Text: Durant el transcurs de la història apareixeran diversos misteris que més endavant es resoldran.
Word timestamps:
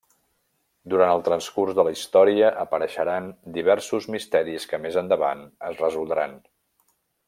Durant 0.93 1.11
el 1.15 1.21
transcurs 1.27 1.77
de 1.81 1.85
la 1.87 1.91
història 1.97 2.49
apareixeran 2.63 3.29
diversos 3.61 4.11
misteris 4.17 4.69
que 4.73 4.83
més 4.89 5.01
endavant 5.07 5.49
es 5.73 5.83
resoldran. 5.87 6.39